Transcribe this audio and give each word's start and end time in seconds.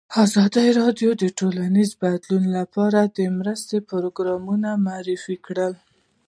ازادي 0.23 0.67
راډیو 0.79 1.09
د 1.21 1.23
ټولنیز 1.39 1.89
بدلون 2.01 2.43
لپاره 2.57 2.99
د 3.17 3.19
مرستو 3.37 3.75
پروګرامونه 3.89 4.69
معرفي 4.85 5.35
کړي. 5.45 5.69